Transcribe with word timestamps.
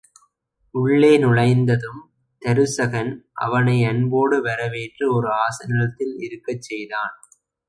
உள்ளே 0.75 1.17
நுழைந்ததும் 1.17 1.99
தருசகன் 2.41 3.11
அவனை 3.41 3.85
அன்போடு 3.85 4.41
வரவேற்று 4.41 5.05
ஒர் 5.15 5.29
ஆசனத்தில் 5.43 6.15
இருக்கச் 6.19 6.61
செய்தான். 6.61 7.15